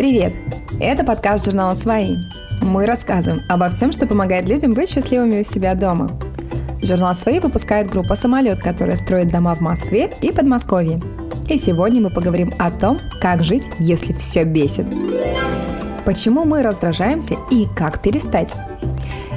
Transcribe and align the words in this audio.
Привет! 0.00 0.32
Это 0.80 1.04
подкаст 1.04 1.44
журнала 1.44 1.74
«Свои». 1.74 2.16
Мы 2.62 2.86
рассказываем 2.86 3.44
обо 3.50 3.68
всем, 3.68 3.92
что 3.92 4.06
помогает 4.06 4.48
людям 4.48 4.72
быть 4.72 4.88
счастливыми 4.88 5.40
у 5.40 5.44
себя 5.44 5.74
дома. 5.74 6.10
Журнал 6.82 7.14
«Свои» 7.14 7.38
выпускает 7.38 7.90
группа 7.90 8.14
«Самолет», 8.14 8.60
которая 8.60 8.96
строит 8.96 9.30
дома 9.30 9.54
в 9.54 9.60
Москве 9.60 10.10
и 10.22 10.32
Подмосковье. 10.32 11.02
И 11.50 11.58
сегодня 11.58 12.00
мы 12.00 12.08
поговорим 12.08 12.54
о 12.58 12.70
том, 12.70 12.98
как 13.20 13.44
жить, 13.44 13.68
если 13.78 14.14
все 14.14 14.44
бесит. 14.44 14.86
Почему 16.06 16.46
мы 16.46 16.62
раздражаемся 16.62 17.34
и 17.50 17.66
как 17.76 18.00
перестать? 18.00 18.54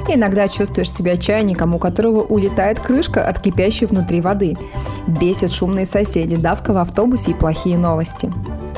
Иногда 0.08 0.48
чувствуешь 0.48 0.90
себя 0.90 1.18
чайником, 1.18 1.74
у 1.74 1.78
которого 1.78 2.22
улетает 2.22 2.80
крышка 2.80 3.28
от 3.28 3.38
кипящей 3.38 3.86
внутри 3.86 4.22
воды. 4.22 4.56
Бесит 5.08 5.52
шумные 5.52 5.84
соседи, 5.84 6.36
давка 6.36 6.72
в 6.72 6.78
автобусе 6.78 7.32
и 7.32 7.34
плохие 7.34 7.76
новости. 7.76 8.32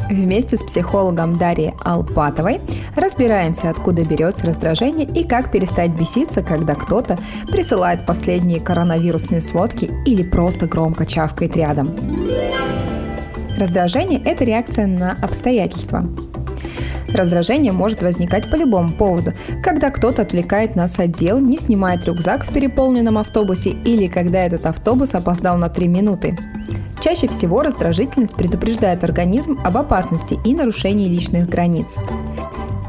Вместе 0.09 0.57
с 0.57 0.63
психологом 0.63 1.37
Дарьей 1.37 1.75
Алпатовой 1.85 2.61
разбираемся, 2.95 3.71
откуда 3.71 4.05
берется 4.05 4.47
раздражение 4.47 5.07
и 5.07 5.27
как 5.27 5.51
перестать 5.51 5.91
беситься, 5.93 6.43
когда 6.43 6.75
кто-то 6.75 7.19
присылает 7.49 8.07
последние 8.07 8.61
коронавирусные 8.61 9.41
сводки 9.41 9.91
или 10.05 10.23
просто 10.23 10.67
громко 10.67 11.07
чавкает 11.07 11.57
рядом. 11.57 11.91
Раздражение– 13.59 14.21
это 14.25 14.45
реакция 14.45 14.87
на 14.87 15.13
обстоятельства. 15.23 16.07
Раздражение 17.09 17.73
может 17.73 18.03
возникать 18.03 18.51
по 18.51 18.57
любому 18.57 18.93
поводу, 18.93 19.33
когда 19.63 19.91
кто-то 19.91 20.23
отвлекает 20.23 20.77
нас 20.77 20.99
от 20.99 21.13
дел, 21.13 21.39
не 21.41 21.57
снимает 21.57 22.05
рюкзак 22.05 22.45
в 22.45 22.53
переполненном 22.53 23.19
автобусе 23.19 23.71
или 23.71 24.07
когда 24.07 24.45
этот 24.45 24.67
автобус 24.67 25.15
опоздал 25.15 25.57
на 25.57 25.69
3 25.69 25.89
минуты. 25.89 26.37
Чаще 27.01 27.29
всего 27.29 27.63
раздражительность 27.63 28.35
предупреждает 28.35 29.05
организм 29.05 29.59
об 29.65 29.77
опасности 29.77 30.39
и 30.45 30.55
нарушении 30.55 31.09
личных 31.09 31.49
границ. 31.49 31.97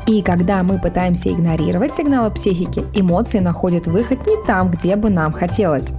И 0.07 0.21
когда 0.21 0.63
мы 0.63 0.79
пытаемся 0.79 1.31
игнорировать 1.31 1.93
сигналы 1.93 2.31
психики, 2.31 2.83
эмоции 2.93 3.39
находят 3.39 3.87
выход 3.87 4.25
не 4.25 4.41
там, 4.45 4.71
где 4.71 4.95
бы 4.95 5.09
нам 5.09 5.33
хотелось. 5.33 5.91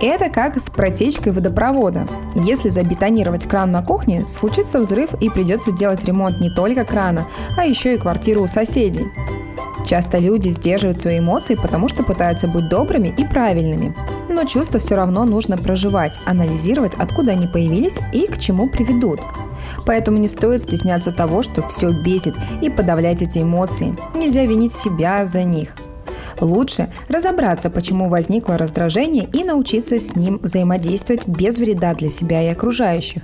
Это 0.00 0.30
как 0.30 0.58
с 0.58 0.70
протечкой 0.70 1.32
водопровода. 1.32 2.06
Если 2.34 2.70
забетонировать 2.70 3.46
кран 3.46 3.72
на 3.72 3.82
кухне, 3.82 4.26
случится 4.26 4.80
взрыв 4.80 5.14
и 5.20 5.28
придется 5.28 5.72
делать 5.72 6.04
ремонт 6.04 6.40
не 6.40 6.50
только 6.50 6.84
крана, 6.84 7.26
а 7.56 7.64
еще 7.64 7.94
и 7.94 7.98
квартиру 7.98 8.42
у 8.42 8.46
соседей. 8.46 9.06
Часто 9.86 10.18
люди 10.18 10.48
сдерживают 10.48 11.00
свои 11.00 11.18
эмоции, 11.18 11.54
потому 11.54 11.88
что 11.88 12.02
пытаются 12.02 12.48
быть 12.48 12.68
добрыми 12.68 13.08
и 13.08 13.24
правильными. 13.24 13.94
Но 14.36 14.44
чувства 14.44 14.78
все 14.78 14.96
равно 14.96 15.24
нужно 15.24 15.56
проживать, 15.56 16.20
анализировать, 16.26 16.92
откуда 16.94 17.32
они 17.32 17.46
появились 17.46 17.98
и 18.12 18.26
к 18.26 18.36
чему 18.36 18.68
приведут. 18.68 19.18
Поэтому 19.86 20.18
не 20.18 20.28
стоит 20.28 20.60
стесняться 20.60 21.10
того, 21.10 21.40
что 21.40 21.66
все 21.66 21.90
бесит, 21.90 22.34
и 22.60 22.68
подавлять 22.68 23.22
эти 23.22 23.38
эмоции. 23.38 23.96
Нельзя 24.14 24.44
винить 24.44 24.74
себя 24.74 25.24
за 25.24 25.42
них. 25.42 25.74
Лучше 26.38 26.92
разобраться, 27.08 27.70
почему 27.70 28.10
возникло 28.10 28.58
раздражение 28.58 29.26
и 29.32 29.42
научиться 29.42 29.98
с 29.98 30.14
ним 30.14 30.38
взаимодействовать 30.42 31.26
без 31.26 31.56
вреда 31.56 31.94
для 31.94 32.10
себя 32.10 32.42
и 32.42 32.52
окружающих. 32.52 33.22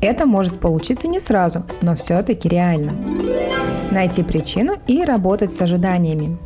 Это 0.00 0.24
может 0.24 0.60
получиться 0.60 1.08
не 1.08 1.18
сразу, 1.18 1.64
но 1.82 1.96
все-таки 1.96 2.48
реально 2.48 2.92
найти 3.90 4.22
причину 4.22 4.74
и 4.86 5.02
работать 5.02 5.52
с 5.52 5.60
ожиданиями. 5.60 6.38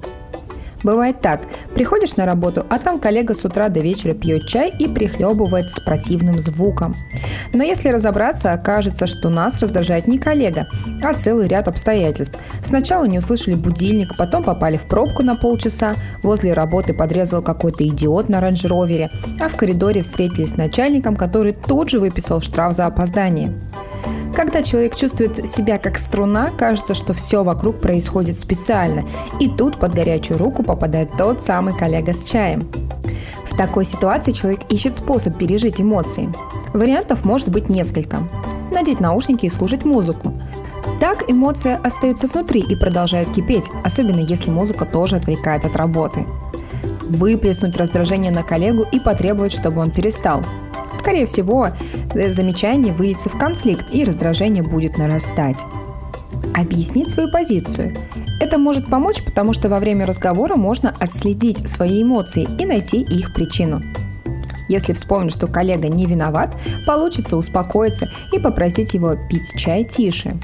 Бывает 0.83 1.20
так. 1.20 1.41
Приходишь 1.75 2.16
на 2.16 2.27
работу, 2.27 2.66
а 2.69 2.78
там 2.78 2.98
коллега 2.98 3.34
с 3.34 3.44
утра 3.44 3.69
до 3.69 3.80
вечера 3.80 4.14
пьет 4.14 4.47
чай 4.47 4.72
и 4.78 4.88
прихлебывает 4.88 5.70
с 5.70 5.80
противным 5.80 6.38
звуком. 6.38 6.94
Но 7.55 7.62
если 7.62 7.88
разобраться, 7.88 8.52
окажется, 8.52 9.06
что 9.06 9.28
нас 9.28 9.60
раздражает 9.60 10.06
не 10.06 10.19
коллега, 10.19 10.66
а 11.03 11.14
целый 11.14 11.48
ряд 11.48 11.69
обстоятельств. 11.69 12.38
Сначала 12.62 13.05
не 13.05 13.19
услышали 13.19 13.55
будильник, 13.55 14.16
потом 14.16 14.42
попали 14.42 14.77
в 14.77 14.84
пробку 14.84 15.22
на 15.22 15.36
полчаса, 15.36 15.94
возле 16.22 16.53
работы 16.53 16.94
подрезал 16.94 17.43
какой-то 17.43 17.87
идиот 17.87 18.28
на 18.28 18.41
рейндж-ровере, 18.41 19.10
а 19.41 19.49
в 19.49 19.56
коридоре 19.56 20.03
встретились 20.03 20.50
с 20.50 20.56
начальником, 20.56 21.16
который 21.16 21.53
тут 21.53 21.91
же 21.91 22.00
выписал 22.00 22.41
штраф 22.41 22.75
за 22.75 22.87
опоздание. 22.87 23.53
Когда 24.34 24.62
человек 24.62 24.94
чувствует 24.94 25.47
себя 25.47 25.78
как 25.78 25.98
струна, 25.98 26.50
кажется, 26.56 26.94
что 26.94 27.12
все 27.12 27.44
вокруг 27.44 27.78
происходит 27.81 28.37
специально, 28.37 29.04
и 29.38 29.48
тут 29.48 29.76
под 29.76 29.94
горячую 29.94 30.38
руку 30.38 30.62
попадает 30.62 31.10
тот 31.19 31.43
самый 31.43 31.76
коллега 31.76 32.12
с 32.12 32.25
чаем. 32.25 32.66
В 33.44 33.56
такой 33.56 33.84
ситуации 33.84 34.32
человек 34.32 34.60
ищет 34.70 34.97
способ 34.97 35.37
пережить 35.37 35.81
эмоции. 35.81 36.32
Вариантов 36.72 37.25
может 37.26 37.50
быть 37.50 37.69
несколько. 37.69 38.19
Надеть 38.70 39.00
наушники 39.00 39.44
и 39.44 39.50
слушать 39.50 39.84
музыку. 39.84 40.32
Так 40.99 41.31
эмоция 41.31 41.76
остается 41.76 42.28
внутри 42.28 42.60
и 42.60 42.76
продолжает 42.76 43.28
кипеть, 43.32 43.69
особенно 43.84 44.20
если 44.20 44.50
музыка 44.50 44.87
тоже 44.87 45.16
отвлекает 45.16 45.66
от 45.66 45.76
работы. 45.76 46.25
Выплеснуть 47.03 47.76
раздражение 47.76 48.31
на 48.31 48.43
коллегу 48.43 48.87
и 48.91 48.99
потребовать, 48.99 49.53
чтобы 49.53 49.82
он 49.82 49.91
перестал. 49.91 50.43
Скорее 50.94 51.26
всего, 51.26 51.69
э, 52.14 52.30
замечание 52.30 52.92
выйдется 52.92 53.28
в 53.28 53.38
конфликт 53.38 53.86
и 53.92 54.04
раздражение 54.04 54.62
будет 54.62 54.98
нарастать. 54.98 55.58
Объяснить 56.54 57.10
свою 57.10 57.30
позицию. 57.30 57.97
Это 58.41 58.58
может 58.58 58.88
помочь, 58.88 59.22
потому 59.25 59.52
что 59.52 59.69
во 59.69 59.78
время 59.78 60.04
разговора 60.04 60.56
можно 60.56 60.94
отследить 60.98 61.69
свои 61.69 62.02
эмоции 62.02 62.47
и 62.58 62.66
найти 62.66 63.00
их 63.00 63.32
причину. 63.32 63.81
Если 64.69 64.92
вспомнить, 64.92 65.32
что 65.32 65.47
коллега 65.47 65.88
не 65.88 66.06
виноват, 66.06 66.50
получится 66.86 67.36
успокоиться 67.36 68.10
и 68.32 68.38
попросить 68.38 68.94
его 68.94 69.16
пить 69.31 69.52
чай 69.56 69.84
тише. 69.84 70.36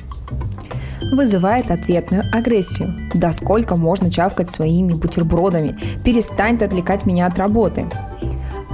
Вызывает 1.12 1.70
ответную 1.70 2.24
агрессию. 2.32 2.94
Да 3.14 3.32
сколько 3.32 3.76
можно 3.76 4.10
чавкать 4.10 4.50
своими 4.50 4.92
бутербродами? 4.92 5.78
Перестань 6.04 6.62
отвлекать 6.62 7.06
меня 7.06 7.26
от 7.26 7.38
работы. 7.38 7.86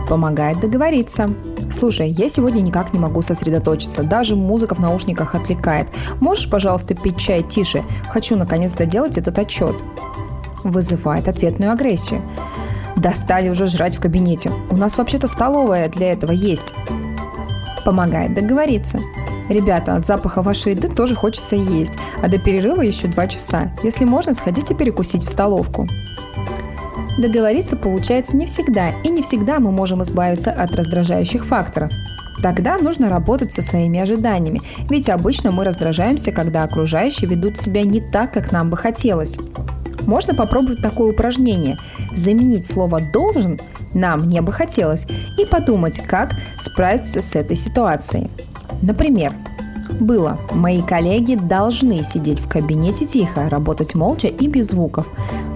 Помогает 0.08 0.60
договориться. 0.60 1.30
Слушай, 1.74 2.10
я 2.10 2.28
сегодня 2.28 2.60
никак 2.60 2.92
не 2.92 3.00
могу 3.00 3.20
сосредоточиться, 3.20 4.04
даже 4.04 4.36
музыка 4.36 4.76
в 4.76 4.78
наушниках 4.78 5.34
отвлекает. 5.34 5.88
Можешь, 6.20 6.48
пожалуйста, 6.48 6.94
пить 6.94 7.18
чай 7.18 7.42
тише? 7.42 7.82
Хочу 8.08 8.36
наконец-то 8.36 8.86
делать 8.86 9.18
этот 9.18 9.36
отчет. 9.40 9.74
Вызывает 10.62 11.26
ответную 11.26 11.72
агрессию. 11.72 12.22
Достали 12.94 13.48
уже 13.48 13.66
жрать 13.66 13.96
в 13.96 14.00
кабинете. 14.00 14.52
У 14.70 14.76
нас 14.76 14.96
вообще-то 14.96 15.26
столовая 15.26 15.88
для 15.88 16.12
этого 16.12 16.30
есть. 16.30 16.72
Помогает 17.84 18.34
договориться. 18.34 19.00
Ребята, 19.48 19.96
от 19.96 20.06
запаха 20.06 20.42
вашей 20.42 20.72
еды 20.72 20.88
тоже 20.88 21.16
хочется 21.16 21.56
есть, 21.56 21.92
а 22.22 22.28
до 22.28 22.38
перерыва 22.38 22.82
еще 22.82 23.08
два 23.08 23.26
часа. 23.26 23.72
Если 23.82 24.04
можно, 24.04 24.32
сходите 24.32 24.74
перекусить 24.74 25.24
в 25.24 25.28
столовку. 25.28 25.88
Договориться 27.18 27.76
получается 27.76 28.36
не 28.36 28.46
всегда, 28.46 28.90
и 29.04 29.08
не 29.08 29.22
всегда 29.22 29.60
мы 29.60 29.70
можем 29.70 30.02
избавиться 30.02 30.50
от 30.50 30.74
раздражающих 30.74 31.44
факторов. 31.44 31.90
Тогда 32.42 32.76
нужно 32.78 33.08
работать 33.08 33.52
со 33.52 33.62
своими 33.62 34.00
ожиданиями, 34.00 34.60
ведь 34.90 35.08
обычно 35.08 35.52
мы 35.52 35.64
раздражаемся, 35.64 36.32
когда 36.32 36.64
окружающие 36.64 37.30
ведут 37.30 37.56
себя 37.56 37.82
не 37.82 38.00
так, 38.00 38.32
как 38.32 38.52
нам 38.52 38.68
бы 38.68 38.76
хотелось. 38.76 39.38
Можно 40.06 40.34
попробовать 40.34 40.82
такое 40.82 41.12
упражнение– 41.12 41.78
заменить 42.14 42.66
слово 42.66 43.00
«должен» 43.12 43.58
«нам 43.94 44.28
не 44.28 44.42
бы 44.42 44.52
хотелось» 44.52 45.06
и 45.38 45.46
подумать, 45.46 46.00
как 46.00 46.32
справиться 46.58 47.22
с 47.22 47.34
этой 47.36 47.56
ситуацией. 47.56 48.28
Например, 48.82 49.32
было. 50.00 50.38
Мои 50.52 50.82
коллеги 50.82 51.36
должны 51.36 52.02
сидеть 52.02 52.40
в 52.40 52.48
кабинете 52.48 53.06
тихо, 53.06 53.48
работать 53.48 53.94
молча 53.94 54.26
и 54.26 54.48
без 54.48 54.68
звуков. 54.68 55.06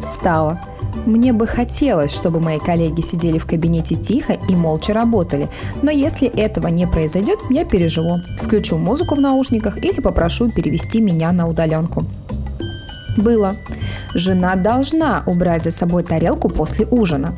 Стало. 0.01 0.61
Мне 1.07 1.33
бы 1.33 1.47
хотелось, 1.47 2.13
чтобы 2.13 2.41
мои 2.41 2.59
коллеги 2.59 3.01
сидели 3.01 3.39
в 3.39 3.47
кабинете 3.47 3.97
тихо 3.97 4.37
и 4.49 4.55
молча 4.55 4.93
работали, 4.93 5.49
но 5.83 5.91
если 5.91 6.29
этого 6.29 6.69
не 6.69 6.87
произойдет, 6.87 7.39
я 7.51 7.65
переживу. 7.65 8.21
Включу 8.43 8.77
музыку 8.77 9.15
в 9.15 9.21
наушниках 9.21 9.79
или 9.83 10.01
попрошу 10.01 10.51
перевести 10.51 11.01
меня 11.01 11.33
на 11.33 11.49
удаленку. 11.49 12.05
Было. 13.17 13.53
Жена 14.15 14.55
должна 14.57 15.23
убрать 15.27 15.65
за 15.65 15.71
собой 15.71 16.03
тарелку 16.03 16.49
после 16.49 16.87
ужина. 16.87 17.37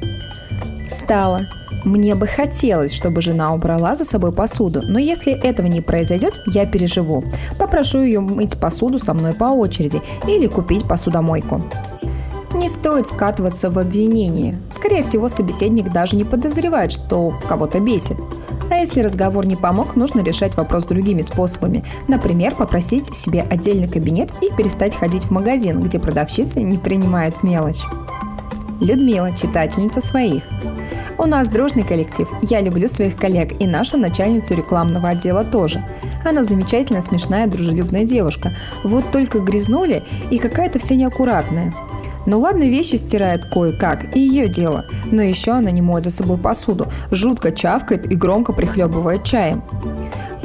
Стало. 0.89 1.47
Мне 1.85 2.15
бы 2.15 2.27
хотелось, 2.27 2.93
чтобы 2.93 3.23
жена 3.23 3.55
убрала 3.55 3.97
за 3.97 4.05
собой 4.05 4.33
посуду, 4.33 4.83
но 4.85 4.99
если 4.99 5.33
этого 5.33 5.67
не 5.67 5.81
произойдет, 5.81 6.35
я 6.47 6.67
переживу. 6.67 7.23
Попрошу 7.59 8.03
ее 8.03 8.21
мыть 8.21 8.59
посуду 8.59 8.99
со 8.99 9.15
мной 9.15 9.33
по 9.33 9.45
очереди 9.45 10.03
или 10.27 10.47
купить 10.47 10.87
посудомойку. 10.87 11.63
Не 12.61 12.69
стоит 12.69 13.07
скатываться 13.07 13.71
в 13.71 13.79
обвинение. 13.79 14.59
Скорее 14.71 15.03
всего, 15.03 15.31
собеседник 15.31 15.91
даже 15.91 16.15
не 16.15 16.25
подозревает, 16.25 16.93
что 16.93 17.33
кого-то 17.49 17.81
бесит. 17.81 18.19
А 18.71 18.75
если 18.75 19.01
разговор 19.01 19.47
не 19.47 19.57
помог, 19.57 19.97
нужно 19.97 20.21
решать 20.21 20.55
вопрос 20.59 20.85
другими 20.85 21.23
способами. 21.23 21.83
Например, 22.07 22.55
попросить 22.55 23.15
себе 23.17 23.47
отдельный 23.49 23.89
кабинет 23.89 24.31
и 24.43 24.55
перестать 24.55 24.95
ходить 24.95 25.23
в 25.23 25.31
магазин, 25.31 25.81
где 25.81 25.99
продавщицы 25.99 26.61
не 26.61 26.77
принимают 26.77 27.43
мелочь. 27.43 27.81
Людмила, 28.79 29.35
читательница 29.35 30.03
своих. 30.03 30.43
У 31.17 31.25
нас 31.25 31.49
дружный 31.49 31.83
коллектив. 31.83 32.29
Я 32.43 32.61
люблю 32.61 32.89
своих 32.89 33.17
коллег 33.17 33.59
и 33.59 33.67
нашу 33.67 33.97
начальницу 33.97 34.55
рекламного 34.55 35.09
отдела 35.09 35.45
тоже. 35.45 35.83
Она 36.27 36.45
замечательная, 36.45 37.01
смешная, 37.01 37.47
дружелюбная 37.47 38.05
девушка. 38.05 38.55
Вот 38.85 39.05
только 39.13 39.39
грязнули 39.39 40.03
и 40.31 40.37
какая-то 40.37 40.79
вся 40.79 40.95
неаккуратная. 40.95 41.73
Ну 42.27 42.39
ладно, 42.39 42.65
вещи 42.65 42.97
стирает 42.97 43.47
кое-как, 43.47 44.17
и 44.17 44.21
ее 44.21 44.49
дело. 44.49 44.85
Но 45.11 45.23
еще 45.23 45.53
она 45.53 45.71
не 45.71 45.83
моет 45.83 46.05
за 46.05 46.11
собой 46.11 46.39
посуду, 46.39 46.87
жутко 47.11 47.53
чавкает 47.53 48.11
и 48.11 48.15
громко 48.15 48.53
прихлебывает 48.53 49.25
чаем. 49.25 49.63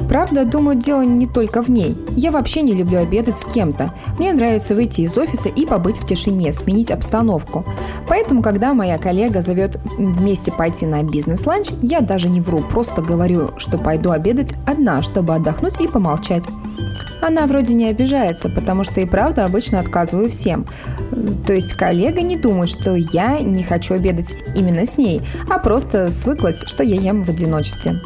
Правда, 0.07 0.45
думаю, 0.45 0.77
дело 0.77 1.01
не 1.01 1.25
только 1.25 1.61
в 1.61 1.69
ней. 1.69 1.97
Я 2.11 2.31
вообще 2.31 2.61
не 2.61 2.73
люблю 2.73 2.99
обедать 2.99 3.37
с 3.37 3.45
кем-то. 3.45 3.93
Мне 4.19 4.33
нравится 4.33 4.75
выйти 4.75 5.01
из 5.01 5.17
офиса 5.17 5.49
и 5.49 5.65
побыть 5.65 5.97
в 5.97 6.05
тишине, 6.05 6.53
сменить 6.53 6.91
обстановку. 6.91 7.65
Поэтому, 8.07 8.41
когда 8.41 8.73
моя 8.73 8.97
коллега 8.97 9.41
зовет 9.41 9.79
вместе 9.97 10.51
пойти 10.51 10.85
на 10.85 11.03
бизнес-ланч, 11.03 11.69
я 11.81 12.01
даже 12.01 12.29
не 12.29 12.41
вру, 12.41 12.59
просто 12.59 13.01
говорю, 13.01 13.51
что 13.57 13.77
пойду 13.77 14.11
обедать 14.11 14.53
одна, 14.67 15.01
чтобы 15.01 15.33
отдохнуть 15.33 15.81
и 15.81 15.87
помолчать. 15.87 16.45
Она 17.21 17.47
вроде 17.47 17.73
не 17.73 17.87
обижается, 17.87 18.49
потому 18.49 18.83
что 18.83 19.01
и 19.01 19.05
правда 19.05 19.45
обычно 19.45 19.79
отказываю 19.79 20.29
всем. 20.29 20.67
То 21.47 21.53
есть 21.53 21.73
коллега 21.73 22.21
не 22.21 22.37
думает, 22.37 22.69
что 22.69 22.95
я 22.95 23.39
не 23.39 23.63
хочу 23.63 23.95
обедать 23.95 24.35
именно 24.55 24.85
с 24.85 24.97
ней, 24.97 25.21
а 25.49 25.59
просто 25.59 26.11
свыклась, 26.11 26.63
что 26.65 26.83
я 26.83 26.95
ем 26.95 27.23
в 27.23 27.29
одиночестве. 27.29 27.99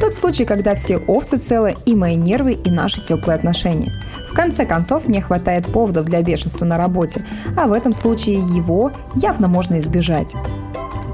Тот 0.00 0.14
случай, 0.14 0.44
когда 0.44 0.74
все 0.74 0.98
овцы 0.98 1.36
целы, 1.36 1.76
и 1.86 1.94
мои 1.94 2.16
нервы, 2.16 2.52
и 2.52 2.70
наши 2.70 3.02
теплые 3.02 3.36
отношения. 3.36 3.92
В 4.28 4.34
конце 4.34 4.64
концов, 4.64 5.06
мне 5.06 5.20
хватает 5.20 5.66
поводов 5.66 6.06
для 6.06 6.22
бешенства 6.22 6.64
на 6.64 6.78
работе, 6.78 7.24
а 7.56 7.66
в 7.66 7.72
этом 7.72 7.92
случае 7.92 8.36
его 8.36 8.92
явно 9.14 9.48
можно 9.48 9.78
избежать. 9.78 10.34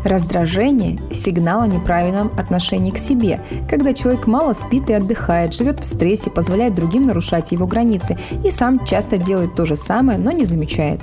Раздражение– 0.04 0.98
сигнал 1.12 1.62
о 1.62 1.66
неправильном 1.66 2.30
отношении 2.38 2.90
к 2.90 2.98
себе, 2.98 3.40
когда 3.68 3.92
человек 3.92 4.26
мало 4.26 4.52
спит 4.52 4.88
и 4.90 4.94
отдыхает, 4.94 5.54
живет 5.54 5.80
в 5.80 5.84
стрессе, 5.84 6.30
позволяет 6.30 6.74
другим 6.74 7.06
нарушать 7.06 7.52
его 7.52 7.66
границы 7.66 8.16
и 8.44 8.50
сам 8.50 8.84
часто 8.84 9.18
делает 9.18 9.54
то 9.54 9.64
же 9.64 9.76
самое, 9.76 10.18
но 10.18 10.30
не 10.30 10.44
замечает. 10.44 11.00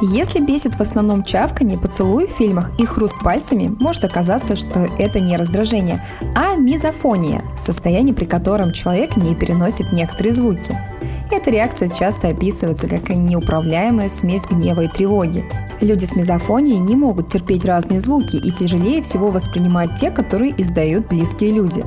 Если 0.00 0.40
бесит 0.40 0.76
в 0.76 0.80
основном 0.80 1.24
чавканье, 1.24 1.76
поцелуй 1.76 2.28
в 2.28 2.30
фильмах 2.30 2.70
и 2.78 2.86
хруст 2.86 3.16
пальцами, 3.18 3.74
может 3.80 4.04
оказаться, 4.04 4.54
что 4.54 4.88
это 4.96 5.18
не 5.18 5.36
раздражение, 5.36 6.04
а 6.36 6.54
мизофония– 6.54 7.42
состояние, 7.56 8.14
при 8.14 8.24
котором 8.24 8.72
человек 8.72 9.16
не 9.16 9.34
переносит 9.34 9.90
некоторые 9.90 10.32
звуки. 10.32 10.78
Эта 11.30 11.50
реакция 11.50 11.88
часто 11.88 12.28
описывается 12.28 12.88
как 12.88 13.10
неуправляемая 13.10 14.08
смесь 14.08 14.46
гнева 14.46 14.82
и 14.82 14.88
тревоги. 14.88 15.44
Люди 15.80 16.04
с 16.04 16.16
мизофонией 16.16 16.78
не 16.78 16.96
могут 16.96 17.28
терпеть 17.28 17.64
разные 17.64 18.00
звуки 18.00 18.36
и 18.36 18.50
тяжелее 18.50 19.02
всего 19.02 19.28
воспринимать 19.28 19.94
те, 19.94 20.10
которые 20.10 20.54
издают 20.56 21.06
близкие 21.08 21.52
люди. 21.52 21.84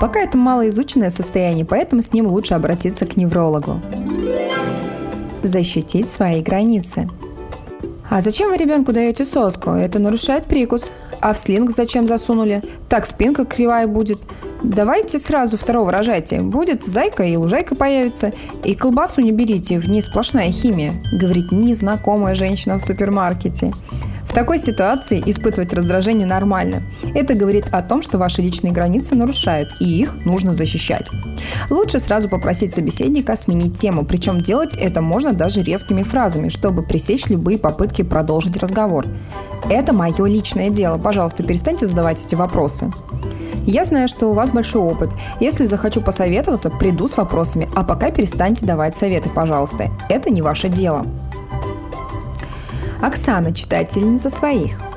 Пока 0.00 0.20
это 0.20 0.36
малоизученное 0.36 1.10
состояние, 1.10 1.64
поэтому 1.64 2.02
с 2.02 2.12
ним 2.12 2.26
лучше 2.26 2.54
обратиться 2.54 3.06
к 3.06 3.16
неврологу. 3.16 3.80
Защитить 5.42 6.10
свои 6.10 6.42
границы– 6.42 7.08
а 8.10 8.20
зачем 8.20 8.48
вы 8.48 8.56
ребенку 8.56 8.92
даете 8.92 9.24
соску? 9.24 9.70
Это 9.70 10.00
нарушает 10.00 10.46
прикус. 10.46 10.90
А 11.20 11.32
в 11.32 11.38
слинг 11.38 11.70
зачем 11.70 12.08
засунули? 12.08 12.60
Так 12.88 13.06
спинка 13.06 13.44
кривая 13.44 13.86
будет. 13.86 14.18
Давайте 14.62 15.18
сразу 15.18 15.56
второго 15.56 15.90
рожайте. 15.90 16.40
Будет 16.40 16.84
зайка 16.84 17.22
и 17.22 17.36
лужайка 17.36 17.74
появится. 17.74 18.32
И 18.64 18.74
колбасу 18.74 19.20
не 19.22 19.32
берите, 19.32 19.78
в 19.78 19.88
ней 19.88 20.02
сплошная 20.02 20.50
химия, 20.50 20.92
говорит 21.12 21.50
незнакомая 21.50 22.34
женщина 22.34 22.78
в 22.78 22.82
супермаркете. 22.82 23.72
В 24.30 24.32
такой 24.32 24.60
ситуации 24.60 25.20
испытывать 25.26 25.72
раздражение 25.72 26.26
нормально. 26.26 26.82
Это 27.14 27.34
говорит 27.34 27.66
о 27.72 27.82
том, 27.82 28.00
что 28.00 28.16
ваши 28.16 28.42
личные 28.42 28.72
границы 28.72 29.16
нарушают, 29.16 29.70
и 29.80 29.84
их 29.84 30.24
нужно 30.24 30.54
защищать. 30.54 31.10
Лучше 31.68 31.98
сразу 31.98 32.28
попросить 32.28 32.72
собеседника 32.72 33.34
сменить 33.34 33.76
тему, 33.76 34.04
причем 34.04 34.40
делать 34.40 34.76
это 34.76 35.02
можно 35.02 35.32
даже 35.32 35.62
резкими 35.62 36.04
фразами, 36.04 36.48
чтобы 36.48 36.82
пресечь 36.82 37.26
любые 37.26 37.58
попытки 37.58 38.02
продолжить 38.02 38.56
разговор. 38.58 39.04
Это 39.68 39.92
мое 39.92 40.24
личное 40.26 40.70
дело, 40.70 40.96
пожалуйста, 40.96 41.42
перестаньте 41.42 41.88
задавать 41.88 42.24
эти 42.24 42.36
вопросы. 42.36 42.88
Я 43.66 43.84
знаю, 43.84 44.08
что 44.08 44.28
у 44.28 44.34
вас 44.34 44.50
большой 44.50 44.82
опыт. 44.82 45.10
Если 45.38 45.64
захочу 45.64 46.00
посоветоваться, 46.00 46.70
приду 46.70 47.06
с 47.06 47.16
вопросами, 47.16 47.68
а 47.74 47.84
пока 47.84 48.10
перестаньте 48.10 48.66
давать 48.66 48.96
советы, 48.96 49.28
пожалуйста. 49.28 49.88
Это 50.08 50.30
не 50.30 50.42
ваше 50.42 50.68
дело. 50.68 51.04
Оксана, 53.00 53.52
читательница 53.52 54.28
своих. 54.28 54.89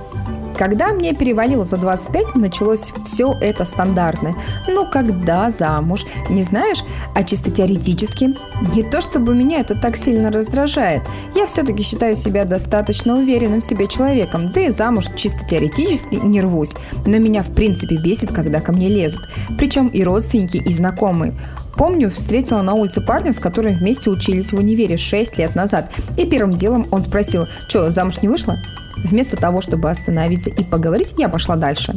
Когда 0.58 0.94
мне 0.94 1.14
перевалило 1.14 1.66
за 1.66 1.78
25, 1.78 2.36
началось 2.36 2.94
все 3.06 3.36
это 3.42 3.66
стандартное. 3.66 4.36
Ну, 4.68 4.86
когда 4.90 5.50
замуж? 5.50 6.06
Не 6.30 6.44
знаешь? 6.44 6.84
А 7.16 7.24
чисто 7.24 7.52
теоретически? 7.52 8.34
Не 8.76 8.84
то 8.84 9.02
чтобы 9.02 9.34
меня 9.34 9.60
это 9.60 9.76
так 9.76 9.96
сильно 9.96 10.32
раздражает. 10.32 11.02
Я 11.36 11.46
все-таки 11.46 11.84
считаю 11.84 12.16
себя 12.16 12.46
достаточно 12.46 13.18
уверенным 13.18 13.62
в 13.62 13.64
себе 13.64 13.88
человеком. 13.88 14.52
Да 14.52 14.62
и 14.62 14.70
замуж 14.70 15.06
чисто 15.16 15.46
теоретически 15.46 16.16
не 16.16 16.42
рвусь. 16.42 16.74
Но 17.06 17.18
меня 17.18 17.44
в 17.44 17.54
принципе 17.54 17.98
бесит, 17.98 18.32
когда 18.32 18.60
ко 18.60 18.72
мне 18.72 18.90
лезут. 18.90 19.28
Причем 19.58 19.88
и 19.88 20.04
родственники, 20.04 20.58
и 20.58 20.72
знакомые. 20.72 21.34
Помню, 21.76 22.12
встретила 22.12 22.62
на 22.62 22.74
улице 22.74 23.02
парня, 23.02 23.34
с 23.34 23.40
которым 23.40 23.74
вместе 23.74 24.12
учились 24.12 24.52
в 24.52 24.58
универе 24.58 24.96
6 24.98 25.40
лет 25.40 25.56
назад. 25.56 25.90
И 26.18 26.26
первым 26.26 26.54
делом 26.54 26.88
он 26.92 27.02
спросил, 27.02 27.48
что, 27.68 27.92
замуж 27.92 28.22
не 28.22 28.28
вышла? 28.28 28.60
Вместо 28.98 29.38
того, 29.38 29.62
чтобы 29.62 29.90
остановиться 29.90 30.50
и 30.50 30.64
поговорить, 30.64 31.14
я 31.18 31.30
пошла 31.30 31.56
дальше. 31.56 31.96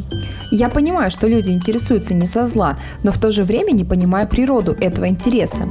Я 0.51 0.69
понимаю, 0.69 1.11
что 1.11 1.27
люди 1.27 1.51
интересуются 1.51 2.13
не 2.13 2.25
со 2.25 2.45
зла, 2.45 2.77
но 3.03 3.11
в 3.11 3.17
то 3.17 3.31
же 3.31 3.43
время 3.43 3.71
не 3.71 3.83
понимаю 3.83 4.27
природу 4.27 4.75
этого 4.79 5.07
интереса. 5.07 5.63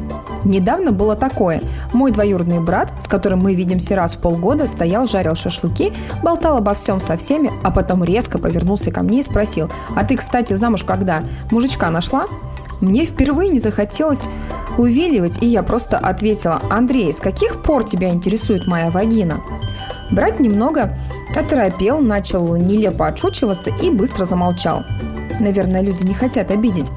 Недавно 0.44 0.93
было 0.93 1.17
такое. 1.17 1.61
Мой 1.93 2.12
двоюродный 2.12 2.61
брат, 2.61 2.90
с 3.00 3.08
которым 3.08 3.40
мы 3.40 3.55
видимся 3.55 3.96
раз 3.96 4.14
в 4.14 4.19
полгода, 4.19 4.67
стоял, 4.67 5.06
жарил 5.06 5.34
шашлыки, 5.34 5.93
болтал 6.23 6.58
обо 6.58 6.75
всем 6.75 7.00
со 7.00 7.17
всеми, 7.17 7.50
а 7.62 7.70
потом 7.70 8.05
резко 8.05 8.38
повернулся 8.38 8.90
ко 8.90 9.02
мне 9.02 9.20
и 9.20 9.23
спросил, 9.23 9.70
«А 9.94 10.05
ты, 10.05 10.17
кстати, 10.17 10.55
замуж 10.55 10.84
когда? 10.84 11.23
Мужичка 11.50 11.90
нашла?» 11.90 12.26
Мне 12.81 13.06
впервые 13.06 13.49
не 13.49 13.58
захотелось 13.58 14.28
увиливать, 14.76 15.43
и 15.43 15.46
я 15.46 15.62
просто 15.62 15.96
ответила, 15.99 16.61
«Андрей, 16.70 17.12
с 17.12 17.20
каких 17.20 17.62
пор 17.62 17.84
тебя 17.84 18.11
интересует 18.11 18.67
моя 18.67 18.90
вагина?» 18.90 19.40
Брат 20.11 20.41
немного 20.41 20.97
оторопел, 21.35 22.00
начал 22.00 22.56
нелепо 22.56 23.06
отшучиваться 23.08 23.70
и 23.82 23.91
быстро 23.91 24.25
замолчал. 24.25 24.85
Наверное, 25.41 25.82
люди 25.82 26.05
не 26.05 26.14
хотят 26.14 26.50
обидеть. 26.50 26.91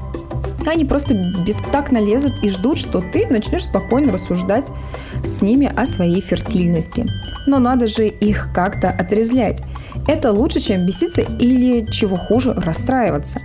Они 0.66 0.84
просто 0.84 1.14
бестактно 1.14 1.98
лезут 1.98 2.42
и 2.42 2.48
ждут, 2.48 2.78
что 2.78 3.00
ты 3.00 3.26
начнешь 3.28 3.64
спокойно 3.64 4.12
рассуждать 4.12 4.66
с 5.24 5.42
ними 5.42 5.70
о 5.74 5.86
своей 5.86 6.20
фертильности. 6.20 7.06
Но 7.46 7.58
надо 7.58 7.86
же 7.86 8.06
их 8.06 8.48
как-то 8.54 8.90
отрезлять. 8.90 9.62
Это 10.06 10.32
лучше, 10.32 10.60
чем 10.60 10.86
беситься 10.86 11.22
или, 11.22 11.84
чего 11.90 12.16
хуже, 12.16 12.52
расстраиваться. 12.54 13.40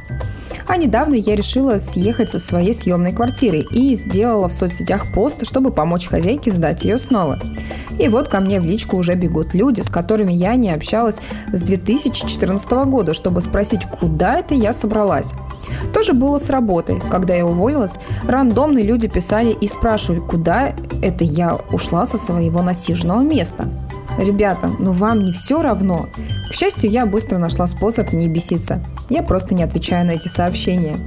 А 0.67 0.77
недавно 0.77 1.13
я 1.13 1.35
решила 1.35 1.77
съехать 1.77 2.31
со 2.31 2.39
своей 2.39 2.73
съемной 2.73 3.13
квартиры 3.13 3.65
и 3.69 3.93
сделала 3.93 4.49
в 4.49 4.53
соцсетях 4.53 5.05
пост, 5.13 5.45
чтобы 5.45 5.71
помочь 5.71 6.07
хозяйке 6.07 6.51
сдать 6.51 6.83
ее 6.83 6.97
снова. 6.97 7.39
И 7.99 8.07
вот 8.07 8.27
ко 8.27 8.39
мне 8.39 8.59
в 8.59 8.65
личку 8.65 8.97
уже 8.97 9.13
бегут 9.15 9.53
люди, 9.53 9.81
с 9.81 9.89
которыми 9.89 10.33
я 10.33 10.55
не 10.55 10.71
общалась 10.71 11.19
с 11.53 11.61
2014 11.61 12.71
года, 12.87 13.13
чтобы 13.13 13.41
спросить, 13.41 13.85
куда 13.85 14.39
это 14.39 14.55
я 14.55 14.73
собралась. 14.73 15.33
Тоже 15.93 16.13
было 16.13 16.37
с 16.37 16.49
работы. 16.49 16.99
Когда 17.09 17.35
я 17.35 17.45
уволилась, 17.45 17.99
рандомные 18.27 18.83
люди 18.83 19.07
писали 19.07 19.51
и 19.51 19.67
спрашивали, 19.67 20.19
куда 20.19 20.73
это 21.01 21.23
я 21.23 21.57
ушла 21.71 22.05
со 22.05 22.17
своего 22.17 22.61
насиженного 22.61 23.21
места. 23.21 23.67
Ребята, 24.17 24.71
ну 24.79 24.91
вам 24.91 25.21
не 25.21 25.31
все 25.33 25.61
равно. 25.61 26.07
К 26.49 26.53
счастью, 26.53 26.89
я 26.89 27.05
быстро 27.05 27.37
нашла 27.37 27.67
способ 27.67 28.13
не 28.13 28.27
беситься. 28.27 28.81
Я 29.09 29.23
просто 29.23 29.53
не 29.53 29.63
отвечаю 29.63 30.05
на 30.05 30.11
эти 30.11 30.27
сообщения. 30.27 30.97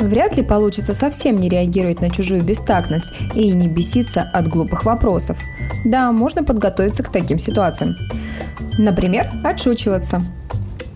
Вряд 0.00 0.36
ли 0.36 0.44
получится 0.44 0.94
совсем 0.94 1.40
не 1.40 1.48
реагировать 1.48 2.00
на 2.00 2.10
чужую 2.10 2.42
бестактность 2.42 3.08
и 3.34 3.50
не 3.52 3.68
беситься 3.68 4.22
от 4.22 4.48
глупых 4.48 4.84
вопросов. 4.84 5.36
Да, 5.84 6.12
можно 6.12 6.44
подготовиться 6.44 7.02
к 7.02 7.10
таким 7.10 7.38
ситуациям. 7.38 7.94
Например, 8.78 9.30
отшучиваться. 9.44 10.20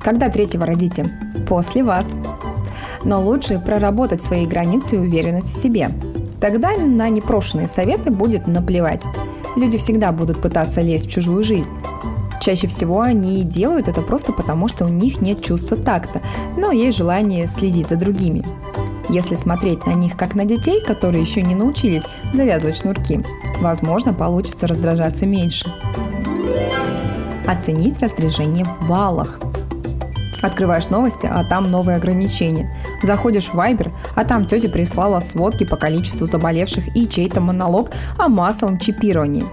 Когда 0.01 0.29
третьего 0.29 0.67
родите? 0.67 1.05
После 1.49 1.83
вас. 1.83 2.07
Но 3.05 3.21
лучше 3.21 3.59
проработать 3.59 4.23
свои 4.23 4.47
границы 4.47 4.97
и 4.97 5.01
уверенность 5.01 5.57
в 5.57 5.63
себе. 5.63 5.89
Тогда 6.41 6.77
на 6.77 7.09
непрошенные 7.09 7.69
советы 7.69 8.11
будет 8.11 8.47
наплевать. 8.47 9.03
Люди 9.57 9.79
всегда 9.79 10.13
будут 10.13 10.41
пытаться 10.41 10.81
лезть 10.81 11.07
в 11.07 11.11
чужую 11.11 11.45
жизнь. 11.45 11.69
Чаще 12.41 12.67
всего 12.67 13.03
они 13.03 13.45
делают 13.45 13.87
это 13.87 14.01
просто 14.03 14.33
потому, 14.33 14.67
что 14.67 14.85
у 14.85 14.89
них 14.89 15.21
нет 15.21 15.43
чувства 15.45 15.77
такта, 15.77 16.21
но 16.57 16.73
есть 16.73 16.97
желание 16.97 17.47
следить 17.47 17.89
за 17.89 17.97
другими. 17.97 18.43
Если 19.09 19.35
смотреть 19.35 19.87
на 19.87 19.93
них 19.93 20.17
как 20.17 20.35
на 20.35 20.45
детей, 20.45 20.83
которые 20.83 21.21
еще 21.23 21.43
не 21.43 21.55
научились 21.55 22.05
завязывать 22.33 22.79
шнурки, 22.79 23.21
возможно, 23.61 24.15
получится 24.15 24.67
раздражаться 24.67 25.27
меньше. 25.27 25.73
Оценить 27.47 28.01
раздражение 28.01 28.65
в 28.65 28.89
баллах. 28.89 29.39
Открываешь 30.41 30.89
новости, 30.89 31.29
а 31.31 31.45
там 31.45 31.71
новые 31.71 31.97
ограничения. 31.97 32.71
Заходишь 33.03 33.49
в 33.49 33.55
Viber, 33.55 33.93
А 34.15 34.25
там 34.25 34.47
тетя 34.47 34.69
прислала 34.69 35.21
сводки 35.21 35.65
по 35.65 35.77
количеству 35.77 36.27
заболевших 36.27 36.97
и 36.97 37.09
чей-то 37.09 37.41
монолог 37.41 37.91
о 38.19 38.29
массовом 38.29 38.79
чипировании. 38.79 39.45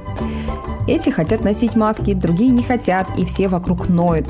Эти 0.88 1.10
хотят 1.10 1.44
носить 1.44 1.76
маски, 1.76 2.14
другие 2.14 2.52
не 2.52 2.64
хотят, 2.64 3.08
и 3.18 3.26
все 3.26 3.48
вокруг 3.48 3.90
ноют. 3.90 4.28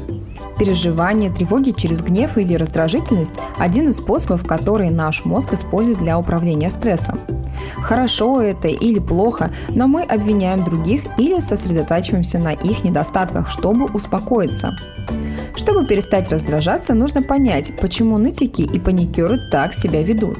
Переживание 0.59 1.31
тревоги 1.31 1.71
через 1.71 2.03
гнев 2.03 2.37
или 2.37 2.53
раздражительность– 2.53 3.35
один 3.57 3.87
из 3.87 3.97
способов, 3.97 4.45
который 4.45 4.89
наш 4.89 5.23
мозг 5.23 5.53
использует 5.53 5.99
для 5.99 6.19
управления 6.19 6.69
стрессом. 6.69 7.17
Хорошо 7.81 8.41
это 8.41 8.67
или 8.67 8.99
плохо, 8.99 9.51
но 9.69 9.87
мы 9.87 10.01
обвиняем 10.01 10.65
других 10.65 11.03
или 11.17 11.39
сосредотачиваемся 11.39 12.39
на 12.39 12.51
их 12.51 12.83
недостатках, 12.83 13.49
чтобы 13.49 13.85
успокоиться. 13.85 14.75
Чтобы 15.59 15.85
перестать 15.85 16.31
раздражаться, 16.31 16.93
нужно 16.93 17.21
понять, 17.21 17.73
почему 17.81 18.17
нытики 18.17 18.61
и 18.61 18.79
паникеры 18.79 19.37
так 19.51 19.73
себя 19.73 20.01
ведут. 20.01 20.37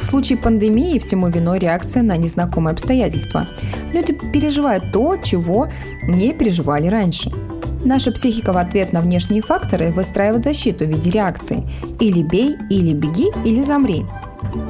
В 0.00 0.04
случае 0.04 0.38
пандемии 0.38 0.98
всему 0.98 1.28
виной 1.28 1.58
реакция 1.58 2.02
на 2.02 2.16
незнакомые 2.16 2.72
обстоятельства. 2.72 3.46
Люди 3.92 4.14
переживают 4.32 4.90
то, 4.90 5.18
чего 5.22 5.68
не 6.02 6.32
переживали 6.32 6.86
раньше– 6.86 7.30
Наша 7.84 8.12
психика 8.12 8.54
в 8.54 8.56
ответ 8.56 8.94
на 8.94 9.00
внешние 9.02 9.42
факторы 9.42 9.90
выстраивает 9.90 10.42
защиту 10.42 10.86
в 10.86 10.88
виде 10.88 11.10
реакций 11.10 11.64
«или 12.00 12.22
бей», 12.22 12.56
«или 12.70 12.94
беги», 12.94 13.30
«или 13.44 13.60
замри». 13.60 14.06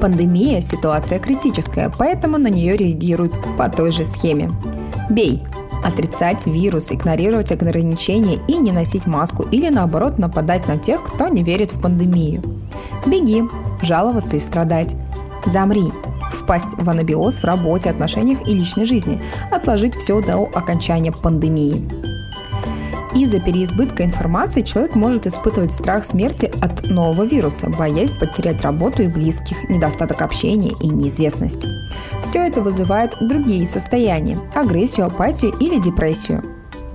Пандемия– 0.00 0.60
ситуация 0.60 1.20
критическая, 1.20 1.92
поэтому 1.96 2.38
на 2.38 2.48
нее 2.48 2.76
реагируют 2.76 3.32
по 3.56 3.68
той 3.68 3.92
же 3.92 4.04
схеме. 4.04 4.50
Бей– 5.10 5.44
отрицать 5.84 6.46
вирус, 6.46 6.90
игнорировать 6.90 7.52
ограничения 7.52 8.38
и 8.48 8.56
не 8.56 8.72
носить 8.72 9.06
маску 9.06 9.44
или 9.44 9.68
наоборот 9.68 10.18
нападать 10.18 10.66
на 10.66 10.78
тех, 10.78 11.02
кто 11.02 11.28
не 11.28 11.42
верит 11.42 11.72
в 11.72 11.80
пандемию. 11.80 12.42
Беги– 13.06 13.44
жаловаться 13.82 14.36
и 14.36 14.40
страдать. 14.40 14.94
Замри– 15.46 15.92
впасть 16.32 16.74
в 16.78 16.88
анабиоз 16.88 17.38
в 17.38 17.44
работе, 17.44 17.90
отношениях 17.90 18.46
и 18.48 18.54
личной 18.54 18.86
жизни, 18.86 19.20
отложить 19.50 19.94
все 19.94 20.20
до 20.20 20.38
окончания 20.38 21.12
пандемии. 21.12 22.13
Из-за 23.14 23.38
переизбытка 23.38 24.04
информации 24.04 24.62
человек 24.62 24.96
может 24.96 25.26
испытывать 25.26 25.70
страх 25.70 26.04
смерти 26.04 26.50
от 26.60 26.88
нового 26.88 27.24
вируса, 27.24 27.68
боязнь 27.68 28.18
потерять 28.18 28.62
работу 28.62 29.02
и 29.02 29.06
близких, 29.06 29.68
недостаток 29.70 30.20
общения 30.20 30.72
и 30.80 30.88
неизвестность. 30.88 31.64
Все 32.22 32.40
это 32.40 32.60
вызывает 32.60 33.16
другие 33.20 33.66
состояния– 33.66 34.38
агрессию, 34.54 35.06
апатию 35.06 35.54
или 35.60 35.80
депрессию. 35.80 36.42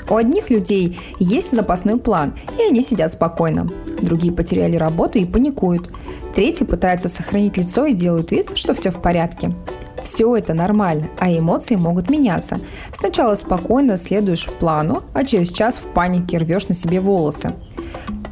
У 0.10 0.16
одних 0.16 0.50
людей 0.50 1.00
есть 1.20 1.56
запасной 1.56 1.98
план, 1.98 2.34
и 2.58 2.64
они 2.64 2.82
сидят 2.82 3.12
спокойно. 3.12 3.70
Другие 4.02 4.34
потеряли 4.34 4.76
работу 4.76 5.20
и 5.20 5.26
паникуют. 5.26 5.90
Третьи 6.36 6.66
пытаются 6.66 7.08
сохранить 7.08 7.58
лицо 7.58 7.86
и 7.86 7.94
делают 7.94 8.32
вид, 8.32 8.52
что 8.56 8.74
все 8.74 8.92
в 8.92 9.02
порядке. 9.02 9.54
Все 10.04 10.36
это 10.36 10.54
нормально, 10.54 11.08
а 11.20 11.32
эмоции 11.32 11.76
могут 11.76 12.10
меняться. 12.10 12.60
Сначала 12.92 13.36
спокойно 13.36 13.98
следуешь 13.98 14.48
плану, 14.60 15.04
а 15.14 15.24
через 15.24 15.50
час 15.50 15.80
в 15.80 15.88
панике 15.94 16.38
рвешь 16.38 16.68
на 16.68 16.76
себе 16.76 17.00
волосы. 17.00 17.54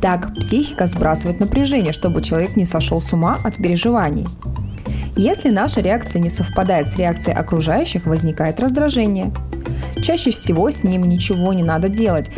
Так 0.02 0.34
психика 0.36 0.88
сбрасывает 0.88 1.40
напряжение, 1.40 1.92
чтобы 1.92 2.22
человек 2.22 2.56
не 2.56 2.66
сошел 2.66 3.02
с 3.02 3.12
ума 3.14 3.38
от 3.44 3.58
переживаний. 3.58 4.26
Если 5.16 5.50
наша 5.50 5.82
реакция 5.82 6.22
не 6.22 6.30
совпадает 6.30 6.88
с 6.88 6.98
реакцией 6.98 7.36
окружающих, 7.36 8.06
возникает 8.06 8.60
раздражение. 8.60 9.32
Чаще 10.04 10.30
всего 10.30 10.70
с 10.70 10.84
ним 10.84 11.10
ничего 11.10 11.54
не 11.54 11.64
надо 11.64 11.90
делать. 11.90 12.30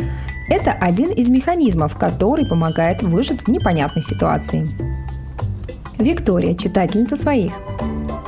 Это 0.48 0.72
один 0.72 1.10
из 1.12 1.28
механизмов, 1.28 1.96
который 1.96 2.46
помогает 2.46 3.02
выжить 3.02 3.42
в 3.42 3.48
непонятной 3.48 4.02
ситуации. 4.02 4.66
Виктория, 5.98 6.54
читательница 6.54 7.16
своих. 7.16 7.52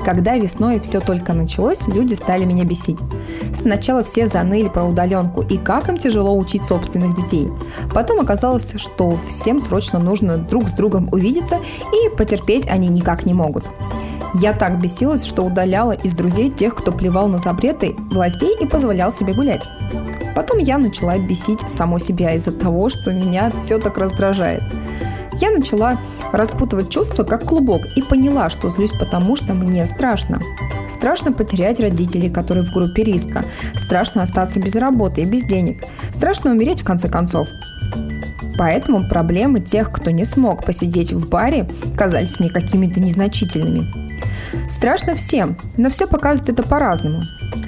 Когда 0.04 0.37
весной 0.37 0.80
все 0.80 1.00
только 1.00 1.32
началось, 1.32 1.87
люди 1.87 2.14
стали 2.14 2.44
меня 2.44 2.64
бесить. 2.64 2.99
Сначала 3.54 4.02
все 4.02 4.26
заныли 4.26 4.68
про 4.68 4.85
удаленку 4.85 5.42
и 5.42 5.59
как 5.59 5.88
им 5.88 5.97
тяжело 5.97 6.37
учить 6.37 6.62
собственных 6.64 7.14
детей. 7.14 7.49
Потом 7.94 8.18
оказалось, 8.18 8.75
что 8.76 9.12
всем 9.26 9.61
срочно 9.61 10.00
нужно 10.00 10.38
друг 10.38 10.68
с 10.68 10.73
другом 10.73 11.09
увидеться 11.12 11.59
и 11.92 12.16
потерпеть 12.16 12.66
они 12.68 12.88
никак 12.88 13.26
не 13.26 13.35
могут. 13.35 13.64
Я 14.35 14.54
так 14.54 14.80
бесилась, 14.80 15.25
что 15.25 15.42
удаляла 15.42 15.92
из 15.92 16.12
друзей 16.14 16.50
тех, 16.50 16.75
кто 16.75 16.90
плевал 16.90 17.28
на 17.28 17.38
запреты 17.38 17.94
властей 18.11 18.56
и 18.59 18.66
позволял 18.66 19.12
себе 19.12 19.35
гулять. 19.35 19.66
Потом 20.35 20.59
я 20.59 20.78
начала 20.78 21.18
бесить 21.18 21.61
само 21.68 21.99
себя 21.99 22.32
из-за 22.35 22.50
того, 22.50 22.88
что 22.88 23.12
меня 23.12 23.50
все 23.50 23.78
так 23.78 23.99
раздражает. 23.99 24.62
Я 25.42 25.50
начала 25.50 25.99
распутывать 26.30 26.88
чувства 26.88 27.25
как 27.25 27.44
клубок 27.44 27.87
и 27.96 28.00
поняла, 28.00 28.49
что 28.49 28.70
злюсь 28.70 28.92
потому, 28.92 29.34
что 29.34 29.54
мне 29.54 29.84
страшно. 29.87 30.38
Страшно 30.87 31.32
потерять 31.32 31.80
родителей, 31.80 32.30
которые 32.30 32.64
в 32.64 32.72
группе 32.72 33.02
риска. 33.02 33.42
Страшно 33.75 34.22
остаться 34.22 34.61
без 34.61 34.76
работы 34.76 35.22
и 35.22 35.25
без 35.25 35.42
денег. 35.42 35.82
Страшно 36.12 36.52
умереть 36.52 36.82
в 36.82 36.84
конце 36.84 37.08
концов. 37.08 37.49
Поэтому 38.56 39.08
проблемы 39.08 39.58
тех, 39.58 39.90
кто 39.90 40.12
не 40.12 40.25
смог 40.25 40.64
посидеть 40.64 41.12
в 41.12 41.28
баре, 41.28 41.68
казались 41.96 42.38
мне 42.38 42.49
какими-то 42.49 43.00
незначительными. 43.00 43.90
Страшно 44.68 45.16
всем, 45.16 45.56
но 45.76 45.90
все 45.90 46.06
показывают 46.06 46.56
это 46.56 46.68
по-разному. 46.68 47.20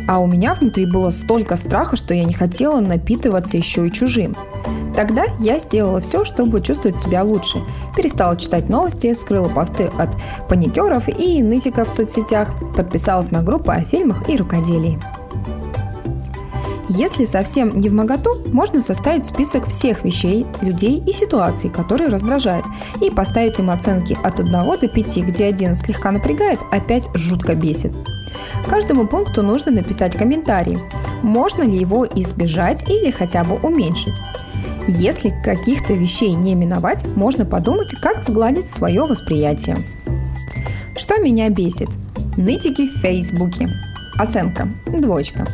А 0.06 0.20
у 0.20 0.28
меня 0.28 0.54
внутри 0.54 0.86
было 0.86 1.10
столько 1.10 1.56
страха, 1.56 1.96
что 1.96 2.14
я 2.14 2.22
не 2.22 2.34
хотела 2.34 2.80
напитываться 2.80 3.56
еще 3.56 3.88
и 3.88 3.92
чужим. 3.92 4.36
Тогда 4.94 5.24
я 5.40 5.58
сделала 5.58 6.00
все, 6.00 6.24
чтобы 6.24 6.60
чувствовать 6.60 6.96
себя 6.96 7.24
лучше. 7.24 7.62
Перестала 7.96 8.36
читать 8.36 8.68
новости, 8.68 9.12
скрыла 9.12 9.48
посты 9.48 9.90
от 9.98 10.10
паникеров 10.48 11.08
и 11.08 11.42
нытиков 11.42 11.88
в 11.88 11.90
соцсетях, 11.90 12.48
подписалась 12.76 13.30
на 13.30 13.42
группы 13.42 13.72
о 13.72 13.80
фильмах 13.80 14.28
и 14.28 14.36
рукоделии. 14.36 14.98
Если 16.90 17.24
совсем 17.24 17.80
не 17.80 17.88
в 17.88 17.92
моготу, 17.92 18.30
можно 18.52 18.80
составить 18.80 19.24
список 19.24 19.66
всех 19.66 20.04
вещей, 20.04 20.46
людей 20.60 21.02
и 21.04 21.12
ситуаций, 21.12 21.68
которые 21.68 22.08
раздражают, 22.08 22.64
и 23.00 23.10
поставить 23.10 23.58
им 23.58 23.70
оценки 23.70 24.16
от 24.22 24.38
1 24.38 24.52
до 24.52 24.88
5, 24.88 25.16
где 25.24 25.46
один 25.46 25.74
слегка 25.74 26.12
напрягает, 26.12 26.60
а 26.70 26.78
5 26.78 27.10
жутко 27.14 27.56
бесит. 27.56 27.92
Каждому 28.68 29.08
пункту 29.08 29.42
нужно 29.42 29.72
написать 29.72 30.16
комментарий. 30.16 30.78
Можно 31.22 31.64
ли 31.64 31.76
его 31.76 32.06
избежать 32.06 32.88
или 32.88 33.10
хотя 33.10 33.42
бы 33.42 33.56
уменьшить? 33.56 34.14
Если 34.86 35.34
каких-то 35.42 35.94
вещей 35.94 36.34
не 36.34 36.54
миновать, 36.54 37.04
можно 37.16 37.46
подумать, 37.46 37.94
как 38.02 38.22
сгладить 38.22 38.66
свое 38.66 39.02
восприятие. 39.06 39.78
Что 40.96 41.16
меня 41.18 41.48
бесит? 41.48 41.88
Нытики 42.36 42.86
в 42.86 42.98
Фейсбуке. 42.98 43.68
Оценка. 44.16 44.68
Двоечка. 44.86 45.46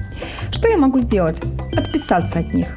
Что 0.50 0.68
я 0.68 0.76
могу 0.76 0.98
сделать? 0.98 1.40
Отписаться 1.76 2.40
от 2.40 2.52
них. 2.52 2.76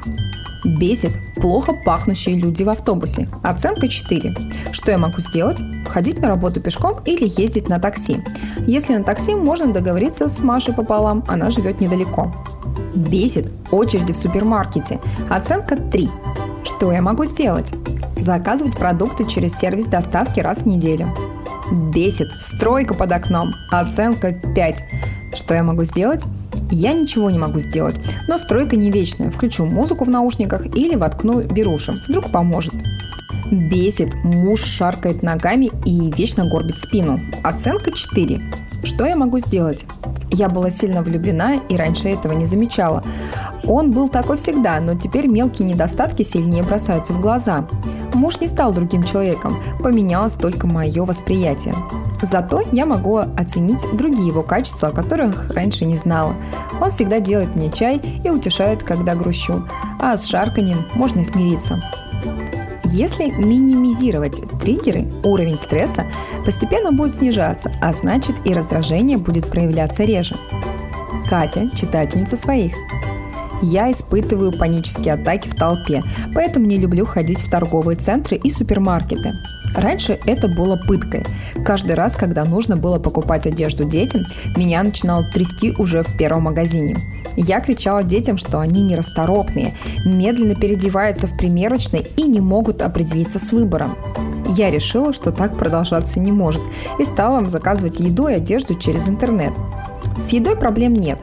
Бесит 0.64 1.12
плохо 1.36 1.74
пахнущие 1.84 2.38
люди 2.38 2.62
в 2.62 2.70
автобусе. 2.70 3.28
Оценка 3.42 3.88
4. 3.88 4.34
Что 4.72 4.92
я 4.92 4.98
могу 4.98 5.20
сделать? 5.20 5.60
Ходить 5.86 6.20
на 6.20 6.28
работу 6.28 6.60
пешком 6.60 7.00
или 7.04 7.24
ездить 7.40 7.68
на 7.68 7.78
такси. 7.80 8.22
Если 8.66 8.96
на 8.96 9.02
такси, 9.02 9.34
можно 9.34 9.72
договориться 9.72 10.28
с 10.28 10.38
Машей 10.38 10.72
пополам, 10.72 11.24
она 11.28 11.50
живет 11.50 11.80
недалеко. 11.80 12.32
Бесит 12.94 13.52
очереди 13.72 14.12
в 14.12 14.16
супермаркете. 14.16 15.00
Оценка 15.28 15.76
3. 15.76 16.08
Что 16.76 16.90
я 16.90 17.00
могу 17.00 17.24
сделать? 17.24 17.72
Заказывать 18.16 18.76
продукты 18.76 19.26
через 19.26 19.56
сервис 19.56 19.86
доставки 19.86 20.40
раз 20.40 20.62
в 20.62 20.66
неделю. 20.66 21.14
Бесит. 21.94 22.28
Стройка 22.40 22.94
под 22.94 23.12
окном. 23.12 23.52
Оценка 23.70 24.34
5. 24.54 24.84
Что 25.36 25.54
я 25.54 25.62
могу 25.62 25.84
сделать? 25.84 26.24
Я 26.72 26.92
ничего 26.92 27.30
не 27.30 27.38
могу 27.38 27.60
сделать, 27.60 27.94
но 28.26 28.38
стройка 28.38 28.74
не 28.74 28.90
вечная. 28.90 29.30
Включу 29.30 29.66
музыку 29.66 30.04
в 30.04 30.08
наушниках 30.08 30.66
или 30.74 30.96
воткну 30.96 31.42
беруши. 31.42 31.92
Вдруг 32.08 32.30
поможет. 32.30 32.74
Бесит, 33.52 34.12
муж 34.24 34.60
шаркает 34.60 35.22
ногами 35.22 35.70
и 35.84 36.10
вечно 36.10 36.44
горбит 36.44 36.78
спину. 36.78 37.20
Оценка 37.44 37.92
4. 37.92 38.40
Что 38.82 39.06
я 39.06 39.14
могу 39.14 39.38
сделать? 39.38 39.84
Я 40.30 40.48
была 40.48 40.70
сильно 40.70 41.02
влюблена 41.02 41.54
и 41.68 41.76
раньше 41.76 42.08
этого 42.08 42.32
не 42.32 42.46
замечала. 42.46 43.04
Он 43.66 43.90
был 43.90 44.08
такой 44.08 44.36
всегда, 44.36 44.80
но 44.80 44.94
теперь 44.94 45.26
мелкие 45.26 45.68
недостатки 45.68 46.22
сильнее 46.22 46.62
бросаются 46.62 47.12
в 47.12 47.20
глаза. 47.20 47.66
Муж 48.12 48.40
не 48.40 48.46
стал 48.46 48.72
другим 48.72 49.02
человеком, 49.02 49.56
поменялось 49.80 50.34
только 50.34 50.66
мое 50.66 51.04
восприятие. 51.04 51.74
Зато 52.22 52.62
я 52.72 52.86
могу 52.86 53.16
оценить 53.16 53.84
другие 53.92 54.28
его 54.28 54.42
качества, 54.42 54.88
о 54.88 54.92
которых 54.92 55.50
раньше 55.54 55.84
не 55.84 55.96
знала. 55.96 56.34
Он 56.80 56.90
всегда 56.90 57.20
делает 57.20 57.54
мне 57.56 57.70
чай 57.70 58.00
и 58.24 58.30
утешает, 58.30 58.82
когда 58.82 59.14
грущу, 59.14 59.66
а 59.98 60.16
с 60.16 60.26
шарканием 60.26 60.86
можно 60.94 61.20
и 61.20 61.24
смириться. 61.24 61.78
Если 62.84 63.30
минимизировать 63.30 64.36
триггеры, 64.60 65.08
уровень 65.24 65.58
стресса 65.58 66.06
постепенно 66.44 66.92
будет 66.92 67.12
снижаться, 67.12 67.72
а 67.80 67.92
значит 67.92 68.36
и 68.44 68.54
раздражение 68.54 69.18
будет 69.18 69.48
проявляться 69.48 70.04
реже. 70.04 70.36
Катя, 71.28 71.68
читательница 71.74 72.36
своих. 72.36 72.74
Я 73.66 73.90
испытываю 73.90 74.52
панические 74.52 75.14
атаки 75.14 75.48
в 75.48 75.54
толпе, 75.54 76.02
поэтому 76.34 76.66
не 76.66 76.76
люблю 76.76 77.06
ходить 77.06 77.40
в 77.40 77.50
торговые 77.50 77.96
центры 77.96 78.36
и 78.36 78.50
супермаркеты. 78.50 79.32
Раньше 79.74 80.18
это 80.26 80.48
было 80.48 80.76
пыткой. 80.76 81.24
Каждый 81.64 81.94
раз, 81.94 82.14
когда 82.14 82.44
нужно 82.44 82.76
было 82.76 82.98
покупать 82.98 83.46
одежду 83.46 83.84
детям, 83.84 84.24
меня 84.54 84.82
начинало 84.82 85.24
трясти 85.24 85.74
уже 85.78 86.02
в 86.02 86.14
первом 86.18 86.42
магазине. 86.42 86.94
Я 87.36 87.60
кричала 87.60 88.04
детям, 88.04 88.36
что 88.36 88.60
они 88.60 88.82
нерасторопные, 88.82 89.72
медленно 90.04 90.54
переодеваются 90.54 91.26
в 91.26 91.34
примерочной 91.38 92.06
и 92.18 92.24
не 92.24 92.40
могут 92.40 92.82
определиться 92.82 93.38
с 93.38 93.50
выбором. 93.50 93.96
Я 94.48 94.70
решила, 94.70 95.14
что 95.14 95.32
так 95.32 95.56
продолжаться 95.56 96.20
не 96.20 96.32
может, 96.32 96.62
и 96.98 97.04
стала 97.04 97.42
заказывать 97.44 97.98
еду 97.98 98.28
и 98.28 98.34
одежду 98.34 98.74
через 98.74 99.08
интернет. 99.08 99.54
С 100.18 100.28
едой 100.28 100.54
проблем 100.54 100.94
нет. 100.94 101.18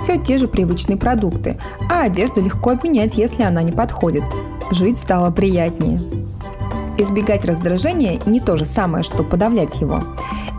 Все 0.00 0.16
те 0.16 0.38
же 0.38 0.48
привычные 0.48 0.96
продукты, 0.96 1.58
а 1.90 2.04
одежду 2.04 2.40
легко 2.40 2.70
обменять, 2.70 3.18
если 3.18 3.42
она 3.42 3.62
не 3.62 3.70
подходит. 3.70 4.24
Жить 4.70 4.96
стало 4.96 5.30
приятнее. 5.30 6.00
Избегать 6.96 7.44
раздражения 7.44 8.18
не 8.24 8.40
то 8.40 8.56
же 8.56 8.64
самое, 8.64 9.04
что 9.04 9.22
подавлять 9.22 9.78
его. 9.82 10.02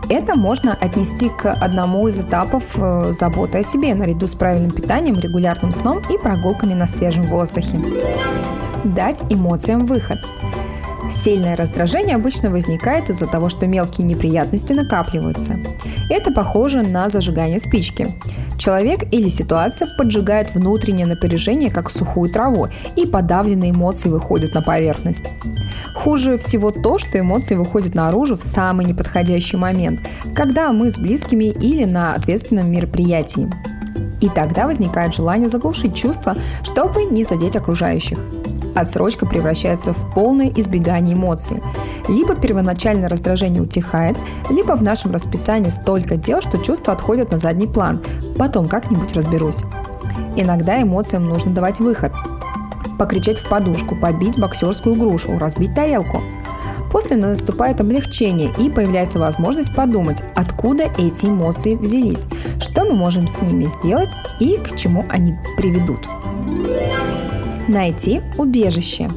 Это 0.08 0.36
можно 0.36 0.74
отнести 0.74 1.28
к 1.28 1.52
одному 1.52 2.06
из 2.06 2.20
этапов 2.20 2.62
э, 2.76 3.12
заботы 3.18 3.58
о 3.58 3.62
себе 3.64 3.96
наряду 3.96 4.28
с 4.28 4.34
правильным 4.36 4.70
питанием, 4.70 5.18
регулярным 5.18 5.72
сном 5.72 5.98
и 6.08 6.18
прогулками 6.18 6.74
на 6.74 6.86
свежем 6.86 7.24
воздухе. 7.24 7.80
Дать 8.84 9.22
эмоциям 9.28 9.86
выход. 9.86 10.20
Сильное 11.12 11.56
раздражение 11.56 12.16
обычно 12.16 12.48
возникает 12.48 13.10
из-за 13.10 13.26
того, 13.26 13.50
что 13.50 13.66
мелкие 13.66 14.06
неприятности 14.06 14.72
накапливаются. 14.72 15.56
Это 16.08 16.32
похоже 16.32 16.82
на 16.82 17.10
зажигание 17.10 17.60
спички. 17.60 18.08
Человек 18.58 19.12
или 19.12 19.28
ситуация 19.28 19.88
поджигает 19.98 20.54
внутреннее 20.54 21.06
напряжение, 21.06 21.70
как 21.70 21.90
сухую 21.90 22.32
траву, 22.32 22.68
и 22.96 23.06
подавленные 23.06 23.72
эмоции 23.72 24.08
выходят 24.08 24.54
на 24.54 24.62
поверхность. 24.62 25.32
Хуже 25.94 26.38
всего 26.38 26.70
то, 26.70 26.98
что 26.98 27.18
эмоции 27.18 27.56
выходят 27.56 27.94
наружу 27.94 28.36
в 28.36 28.42
самый 28.42 28.86
неподходящий 28.86 29.56
момент, 29.56 30.00
когда 30.34 30.72
мы 30.72 30.90
с 30.90 30.96
близкими 30.96 31.44
или 31.44 31.84
на 31.84 32.14
ответственном 32.14 32.70
мероприятии. 32.70 33.50
И 34.20 34.28
тогда 34.28 34.66
возникает 34.66 35.14
желание 35.14 35.48
заглушить 35.48 35.94
чувства, 35.94 36.36
чтобы 36.62 37.04
не 37.04 37.24
задеть 37.24 37.56
окружающих. 37.56 38.18
Отсрочка 38.74 39.26
превращается 39.26 39.92
в 39.92 40.14
полное 40.14 40.48
избегание 40.48 41.14
эмоций. 41.14 41.62
Либо 42.08 42.34
первоначальное 42.34 43.08
раздражение 43.08 43.62
утихает, 43.62 44.18
либо 44.50 44.72
в 44.72 44.82
нашем 44.82 45.12
расписании 45.12 45.70
столько 45.70 46.16
дел, 46.16 46.40
что 46.40 46.58
чувства 46.58 46.94
отходят 46.94 47.30
на 47.30 47.38
задний 47.38 47.66
план. 47.66 48.00
Потом 48.38 48.68
как-нибудь 48.68 49.14
разберусь. 49.14 49.62
Иногда 50.36 50.82
эмоциям 50.82 51.28
нужно 51.28 51.52
давать 51.52 51.80
выход. 51.80 52.12
Покричать 52.98 53.38
в 53.38 53.48
подушку, 53.48 53.96
побить 53.96 54.38
боксерскую 54.38 54.94
грушу, 54.94 55.38
разбить 55.38 55.74
тарелку. 55.74 56.20
После 56.90 57.16
наступает 57.16 57.80
облегчение 57.80 58.52
и 58.58 58.68
появляется 58.68 59.18
возможность 59.18 59.74
подумать, 59.74 60.22
откуда 60.34 60.84
эти 60.98 61.26
эмоции 61.26 61.74
взялись, 61.74 62.24
что 62.60 62.84
мы 62.84 62.92
можем 62.92 63.28
с 63.28 63.40
ними 63.40 63.64
сделать 63.64 64.14
и 64.40 64.58
к 64.58 64.76
чему 64.76 65.06
они 65.08 65.34
приведут. 65.56 66.06
Найти 67.68 68.20
убежище. 68.38 69.08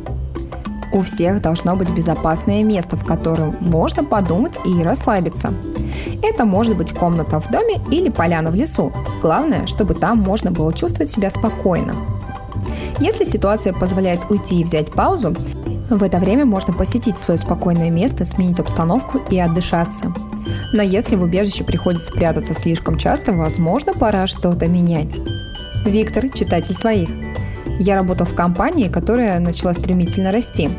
У 0.94 1.02
всех 1.02 1.42
должно 1.42 1.76
быть 1.76 1.92
безопасное 1.92 2.64
место, 2.64 2.96
в 2.96 3.04
котором 3.04 3.56
можно 3.60 4.04
подумать 4.04 4.60
и 4.66 4.84
расслабиться. 4.84 5.54
Это 6.22 6.46
может 6.46 6.78
быть 6.78 6.94
комната 6.94 7.40
в 7.40 7.50
доме 7.52 7.82
или 7.92 8.10
поляна 8.10 8.52
в 8.52 8.56
лесу. 8.56 8.94
Главное, 9.22 9.66
чтобы 9.66 9.96
там 9.96 10.20
можно 10.20 10.52
было 10.52 10.74
чувствовать 10.74 11.10
себя 11.10 11.30
спокойно. 11.30 11.96
Если 13.00 13.24
ситуация 13.24 13.74
позволяет 13.74 14.22
уйти 14.30 14.62
и 14.62 14.64
взять 14.64 14.92
паузу, 14.92 15.36
в 15.90 16.02
это 16.04 16.18
время 16.20 16.46
можно 16.46 16.72
посетить 16.72 17.18
свое 17.18 17.38
спокойное 17.38 17.90
место, 17.90 18.26
сменить 18.26 18.60
обстановку 18.60 19.20
и 19.30 19.40
отдышаться. 19.40 20.14
Но 20.72 20.82
если 20.82 21.16
в 21.16 21.24
убежище 21.24 21.64
приходится 21.64 22.12
прятаться 22.12 22.54
слишком 22.54 22.98
часто, 22.98 23.34
возможно, 23.34 23.94
пора 23.94 24.28
что-то 24.28 24.68
менять. 24.68 25.20
Виктор, 25.86 26.30
читатель 26.30 26.74
своих. 26.74 27.10
Я 27.80 27.96
работал 27.96 28.26
в 28.26 28.34
компании, 28.34 28.88
которая 28.88 29.40
начала 29.40 29.74
стремительно 29.74 30.32
расти. 30.32 30.70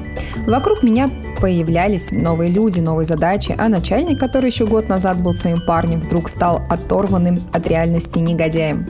Вокруг 0.46 0.82
меня 0.82 1.10
появлялись 1.40 2.10
новые 2.10 2.50
люди, 2.50 2.80
новые 2.80 3.06
задачи, 3.06 3.54
а 3.58 3.68
начальник, 3.68 4.18
который 4.18 4.50
еще 4.50 4.66
год 4.66 4.88
назад 4.88 5.18
был 5.18 5.34
своим 5.34 5.60
парнем, 5.60 6.00
вдруг 6.00 6.28
стал 6.28 6.62
оторванным 6.70 7.40
от 7.52 7.66
реальности 7.66 8.18
негодяем. 8.18 8.86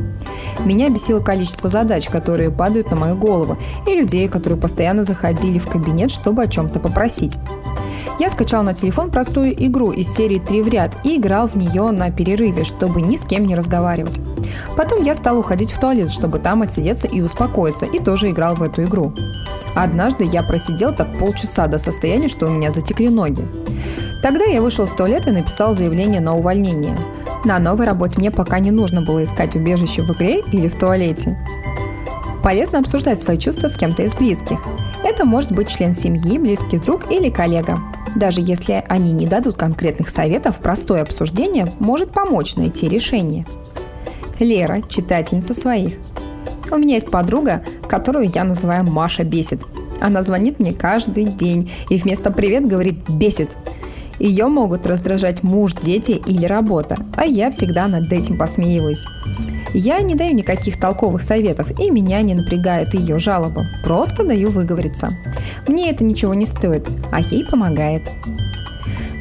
Меня 0.65 0.89
бесило 0.89 1.21
количество 1.21 1.69
задач, 1.69 2.09
которые 2.09 2.51
падают 2.51 2.91
на 2.91 2.97
мою 2.97 3.17
голову, 3.17 3.59
и 3.87 3.95
людей, 3.95 4.29
которые 4.29 4.59
постоянно 4.59 5.03
заходили 5.03 5.59
в 5.59 5.69
кабинет, 5.69 6.11
чтобы 6.11 6.43
о 6.43 6.47
чем-то 6.47 6.79
попросить. 6.79 7.37
Я 8.19 8.31
скачал 8.31 8.63
на 8.63 8.73
телефон 8.73 9.11
простую 9.11 9.53
игру 9.67 9.93
из 9.93 10.11
серии 10.11 10.39
«Три 10.39 10.63
в 10.63 10.69
ряд» 10.69 10.97
и 11.05 11.19
играл 11.19 11.49
в 11.49 11.55
нее 11.55 11.91
на 11.91 12.11
перерыве, 12.11 12.65
чтобы 12.65 13.03
ни 13.03 13.15
с 13.15 13.25
кем 13.27 13.47
не 13.47 13.55
разговаривать. 13.55 14.19
Потом 14.75 15.03
я 15.03 15.15
стал 15.15 15.39
уходить 15.39 15.71
в 15.71 15.79
туалет, 15.79 16.11
чтобы 16.11 16.39
там 16.39 16.63
отсидеться 16.63 17.07
и 17.07 17.21
успокоиться, 17.21 17.85
и 17.85 17.99
тоже 17.99 18.31
играл 18.31 18.55
в 18.55 18.63
эту 18.63 18.85
игру. 18.85 19.13
Однажды 19.75 20.25
я 20.25 20.43
просидел 20.43 20.95
так 20.95 21.19
полчаса 21.19 21.67
до 21.67 21.77
состояния, 21.77 22.29
что 22.29 22.47
у 22.47 22.51
меня 22.51 22.71
затекли 22.71 23.11
ноги. 23.11 23.47
Тогда 24.23 24.45
я 24.47 24.63
вышел 24.63 24.87
из 24.87 24.93
туалета 24.93 25.29
и 25.29 25.35
написал 25.35 25.75
заявление 25.75 26.23
на 26.23 26.35
увольнение. 26.35 26.97
На 27.45 27.59
новой 27.59 27.85
работе 27.85 28.19
мне 28.19 28.31
пока 28.31 28.61
не 28.61 28.71
нужно 28.71 29.03
было 29.03 29.23
искать 29.25 29.55
убежище 29.55 30.03
в 30.03 30.11
игре 30.13 30.41
или 30.53 30.69
в 30.69 30.79
туалете. 30.79 31.39
Полезно 32.43 32.79
обсуждать 32.79 33.21
свои 33.21 33.37
чувства 33.37 33.69
с 33.69 33.77
кем-то 33.77 34.05
из 34.05 34.15
близких. 34.15 34.59
Это 35.05 35.27
может 35.27 35.53
быть 35.53 35.69
член 35.69 35.93
семьи, 35.93 36.39
близкий 36.39 36.79
друг 36.79 37.11
или 37.13 37.29
коллега. 37.29 37.77
Даже 38.17 38.41
если 38.41 38.83
они 38.89 39.13
не 39.13 39.27
дадут 39.27 39.57
конкретных 39.57 40.09
советов, 40.09 40.59
простое 40.61 41.03
обсуждение 41.03 41.71
может 41.79 42.13
помочь 42.13 42.57
найти 42.57 42.89
решение. 42.89 43.47
Лера, 44.41 44.81
читательница 44.89 45.53
своих. 45.53 45.99
У 46.71 46.77
меня 46.79 46.95
есть 46.95 47.11
подруга, 47.11 47.63
которую 47.87 48.31
я 48.35 48.45
называю 48.45 48.85
Маша 48.85 49.23
Бесит. 49.23 49.61
Она 50.01 50.23
звонит 50.23 50.59
мне 50.59 50.73
каждый 50.73 51.27
день 51.27 51.71
и 51.91 51.99
вместо 51.99 52.31
«привет» 52.31 52.67
говорит 52.67 53.09
«бесит». 53.09 53.51
Ее 54.19 54.47
могут 54.47 54.87
раздражать 54.87 55.43
муж, 55.43 55.75
дети 55.75 56.13
или 56.13 56.47
работа, 56.47 56.97
а 57.15 57.27
я 57.27 57.51
всегда 57.51 57.87
над 57.87 58.11
этим 58.11 58.39
посмеиваюсь. 58.39 59.05
Я 59.75 60.01
не 60.01 60.15
даю 60.15 60.35
никаких 60.35 60.79
толковых 60.79 61.23
советов, 61.23 61.79
и 61.79 61.91
меня 61.91 62.23
не 62.23 62.35
напрягают 62.35 62.95
ее 62.95 63.19
жалобы. 63.19 63.67
Просто 63.85 64.25
даю 64.25 64.51
выговориться. 64.51 65.11
Мне 65.67 65.91
это 65.91 66.05
ничего 66.05 66.35
не 66.35 66.47
стоит, 66.47 66.89
а 67.11 67.21
ей 67.21 67.45
помогает. 67.45 68.03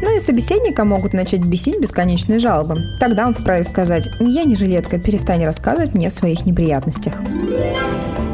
Ну 0.01 0.15
и 0.15 0.19
собеседника 0.19 0.83
могут 0.85 1.13
начать 1.13 1.43
бесить 1.43 1.79
бесконечные 1.79 2.39
жалобы. 2.39 2.91
Тогда 2.99 3.25
он 3.25 3.33
вправе 3.33 3.63
сказать 3.63 4.09
«Я 4.19 4.43
не 4.43 4.55
жилетка, 4.55 4.99
перестань 4.99 5.45
рассказывать 5.45 5.93
мне 5.93 6.09
о 6.09 6.11
своих 6.11 6.45
неприятностях». 6.45 7.13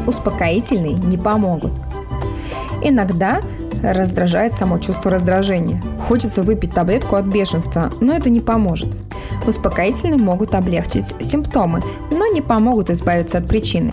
Успокоительные 0.08 0.94
не 0.94 1.18
помогут. 1.18 1.72
Иногда 2.84 3.42
раздражает 3.82 4.54
само 4.54 4.80
чувство 4.80 5.12
раздражения. 5.12 5.82
Хочется 6.08 6.44
выпить 6.44 6.74
таблетку 6.74 7.16
от 7.16 7.26
бешенства, 7.26 7.92
но 8.00 8.14
это 8.14 8.30
не 8.30 8.40
поможет. 8.40 8.90
Успокоительные 9.46 10.18
могут 10.18 10.54
облегчить 10.54 11.16
симптомы, 11.20 11.82
но 12.12 12.28
не 12.28 12.42
помогут 12.42 12.90
избавиться 12.90 13.40
от 13.40 13.48
причины. 13.48 13.92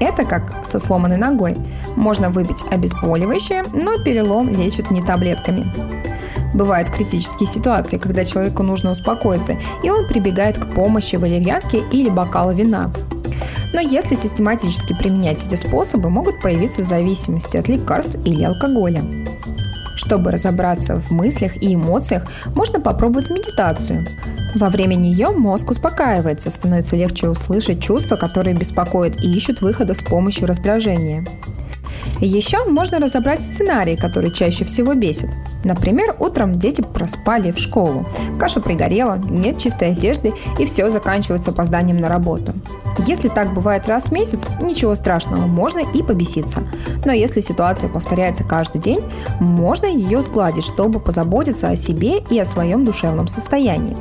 Это 0.00 0.24
как 0.24 0.64
со 0.64 0.78
сломанной 0.78 1.16
ногой. 1.16 1.56
Можно 1.96 2.30
выпить 2.30 2.64
обезболивающее, 2.70 3.64
но 3.72 3.98
перелом 3.98 4.48
лечат 4.48 4.90
не 4.90 5.02
таблетками. 5.02 5.72
Бывают 6.54 6.88
критические 6.90 7.48
ситуации, 7.48 7.98
когда 7.98 8.24
человеку 8.24 8.62
нужно 8.62 8.92
успокоиться, 8.92 9.56
и 9.82 9.90
он 9.90 10.06
прибегает 10.06 10.56
к 10.56 10.68
помощи 10.72 11.16
валерьянки 11.16 11.82
или 11.90 12.08
бокала 12.08 12.52
вина. 12.52 12.90
Но 13.74 13.80
если 13.80 14.14
систематически 14.14 14.94
применять 14.94 15.44
эти 15.44 15.56
способы, 15.56 16.08
могут 16.08 16.40
появиться 16.40 16.84
зависимости 16.84 17.56
от 17.56 17.68
лекарств 17.68 18.16
или 18.24 18.44
алкоголя. 18.44 19.02
Чтобы 19.96 20.30
разобраться 20.30 21.00
в 21.00 21.10
мыслях 21.10 21.60
и 21.60 21.74
эмоциях, 21.74 22.24
можно 22.54 22.78
попробовать 22.78 23.30
медитацию. 23.30 24.06
Во 24.54 24.68
время 24.68 24.94
нее 24.94 25.30
мозг 25.30 25.72
успокаивается, 25.72 26.50
становится 26.50 26.94
легче 26.94 27.28
услышать 27.28 27.82
чувства, 27.82 28.14
которые 28.14 28.54
беспокоят 28.54 29.20
и 29.20 29.34
ищут 29.34 29.60
выхода 29.60 29.92
с 29.92 30.02
помощью 30.02 30.46
раздражения. 30.46 31.26
Еще 32.20 32.64
можно 32.66 33.00
разобрать 33.00 33.40
сценарии, 33.40 33.96
которые 33.96 34.32
чаще 34.32 34.64
всего 34.64 34.94
бесят. 34.94 35.30
Например, 35.64 36.14
утром 36.18 36.58
дети 36.58 36.82
проспали 36.82 37.50
в 37.50 37.58
школу, 37.58 38.06
каша 38.38 38.60
пригорела, 38.60 39.18
нет 39.28 39.58
чистой 39.58 39.92
одежды 39.92 40.32
и 40.58 40.66
все 40.66 40.88
заканчивается 40.90 41.50
опозданием 41.50 42.00
на 42.00 42.08
работу. 42.08 42.52
Если 42.98 43.28
так 43.28 43.52
бывает 43.52 43.88
раз 43.88 44.04
в 44.04 44.12
месяц, 44.12 44.46
ничего 44.60 44.94
страшного, 44.94 45.46
можно 45.46 45.80
и 45.80 46.02
побеситься. 46.02 46.62
Но 47.04 47.12
если 47.12 47.40
ситуация 47.40 47.88
повторяется 47.88 48.44
каждый 48.44 48.80
день, 48.80 49.00
можно 49.40 49.86
ее 49.86 50.22
сгладить, 50.22 50.64
чтобы 50.64 51.00
позаботиться 51.00 51.68
о 51.68 51.76
себе 51.76 52.18
и 52.30 52.38
о 52.38 52.44
своем 52.44 52.84
душевном 52.84 53.26
состоянии. 53.26 53.96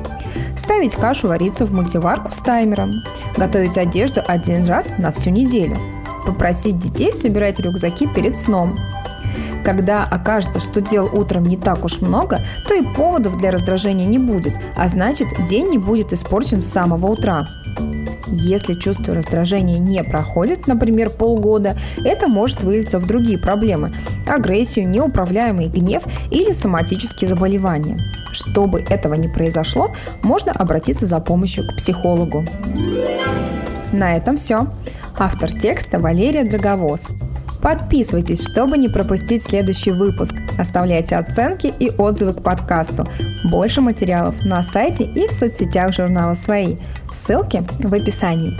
Ставить 0.57 0.95
кашу 0.95 1.27
вариться 1.29 1.65
в 1.65 1.73
мультиварку 1.73 2.31
с 2.31 2.37
таймером. 2.37 2.91
Готовить 3.37 3.77
одежду 3.77 4.21
один 4.27 4.65
раз 4.65 4.91
на 4.99 5.11
всю 5.11 5.31
неделю. 5.31 5.75
Попросить 6.25 6.77
детей 6.77 7.11
собирать 7.11 7.59
рюкзаки 7.59 8.07
перед 8.07 8.37
сном. 8.37 8.75
Когда 9.63 10.03
окажется, 10.03 10.59
что 10.59 10.81
дел 10.81 11.09
утром 11.13 11.43
не 11.43 11.57
так 11.57 11.85
уж 11.85 12.01
много, 12.01 12.41
то 12.67 12.73
и 12.73 12.81
поводов 12.81 13.37
для 13.37 13.51
раздражения 13.51 14.05
не 14.05 14.19
будет, 14.19 14.53
а 14.75 14.87
значит 14.87 15.27
день 15.47 15.69
не 15.69 15.77
будет 15.77 16.11
испорчен 16.11 16.61
с 16.61 16.67
самого 16.67 17.07
утра. 17.07 17.47
Если 18.27 18.73
чувство 18.73 19.13
раздражения 19.13 19.77
не 19.77 20.03
проходит, 20.03 20.65
например, 20.65 21.11
полгода, 21.11 21.77
это 22.03 22.27
может 22.27 22.63
вылиться 22.63 22.99
в 22.99 23.05
другие 23.05 23.37
проблемы– 23.37 23.93
агрессию, 24.27 24.89
неуправляемый 24.89 25.67
гнев 25.67 26.03
или 26.31 26.51
соматические 26.51 27.27
заболевания. 27.27 27.97
Чтобы 28.31 28.81
этого 28.81 29.13
не 29.13 29.27
произошло, 29.27 29.91
можно 30.23 30.51
обратиться 30.51 31.05
за 31.05 31.19
помощью 31.19 31.67
к 31.67 31.75
психологу. 31.75 32.43
На 33.91 34.17
этом 34.17 34.37
все. 34.37 34.65
Автор 35.17 35.51
текста 35.51 35.99
Валерия 35.99 36.43
Драговоз. 36.43 37.09
Подписывайтесь, 37.63 38.43
чтобы 38.43 38.77
не 38.77 38.89
пропустить 38.89 39.41
следующий 39.41 39.91
выпуск. 39.91 40.35
Оставляйте 40.59 41.15
оценки 41.15 41.73
и 41.79 41.89
отзывы 41.89 42.33
к 42.33 42.43
подкасту. 42.43 43.07
Больше 43.45 43.79
материалов 43.79 44.43
на 44.43 44.61
сайте 44.61 45.05
и 45.05 45.27
в 45.27 45.31
соцсетях 45.31 45.93
журнала 45.93 46.33
«Свои». 46.33 46.75
Ссылки 47.13 47.63
в 47.79 47.93
описании. 47.93 48.57